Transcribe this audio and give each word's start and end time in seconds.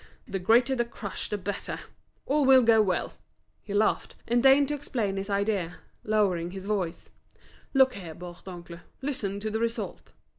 The 0.27 0.39
greater 0.39 0.73
the 0.75 0.83
crush 0.83 1.29
the 1.29 1.37
better; 1.37 1.79
all 2.25 2.43
will 2.43 2.63
go 2.63 2.81
well!" 2.81 3.13
He 3.61 3.71
laughed, 3.75 4.15
and 4.27 4.41
deigned 4.41 4.69
to 4.69 4.73
explain 4.73 5.15
his 5.15 5.29
idea, 5.29 5.75
lowering 6.03 6.49
his 6.49 6.65
voice: 6.65 7.11
"Look 7.75 7.93
here, 7.93 8.15
Bourdoncle, 8.15 8.79
listen 9.03 9.39
to 9.41 9.51
the 9.51 9.59
result. 9.59 10.13